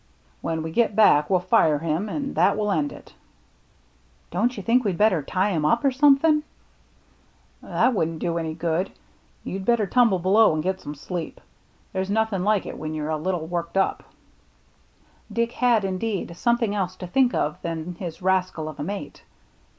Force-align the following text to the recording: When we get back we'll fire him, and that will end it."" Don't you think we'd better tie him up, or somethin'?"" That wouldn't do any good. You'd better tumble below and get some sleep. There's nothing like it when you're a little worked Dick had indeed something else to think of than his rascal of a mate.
When 0.41 0.63
we 0.63 0.71
get 0.71 0.95
back 0.95 1.29
we'll 1.29 1.39
fire 1.41 1.77
him, 1.77 2.09
and 2.09 2.33
that 2.33 2.57
will 2.57 2.71
end 2.71 2.91
it."" 2.91 3.13
Don't 4.31 4.57
you 4.57 4.63
think 4.63 4.83
we'd 4.83 4.97
better 4.97 5.21
tie 5.21 5.51
him 5.51 5.63
up, 5.63 5.85
or 5.85 5.91
somethin'?"" 5.91 6.41
That 7.61 7.93
wouldn't 7.93 8.17
do 8.17 8.39
any 8.39 8.55
good. 8.55 8.89
You'd 9.43 9.63
better 9.63 9.85
tumble 9.85 10.17
below 10.17 10.55
and 10.55 10.63
get 10.63 10.81
some 10.81 10.95
sleep. 10.95 11.39
There's 11.93 12.09
nothing 12.09 12.43
like 12.43 12.65
it 12.65 12.79
when 12.79 12.95
you're 12.95 13.09
a 13.09 13.15
little 13.17 13.45
worked 13.45 13.77
Dick 15.31 15.51
had 15.51 15.85
indeed 15.85 16.35
something 16.35 16.73
else 16.73 16.95
to 16.95 17.05
think 17.05 17.35
of 17.35 17.61
than 17.61 17.93
his 17.99 18.23
rascal 18.23 18.67
of 18.69 18.79
a 18.79 18.83
mate. 18.83 19.21